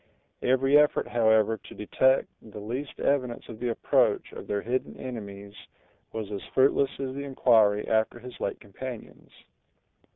[0.41, 5.53] Every effort, however, to detect the least evidence of the approach of their hidden enemies
[6.11, 9.29] was as fruitless as the inquiry after his late companions.